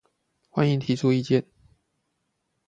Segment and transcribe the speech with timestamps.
[0.51, 1.45] 歡迎提出意見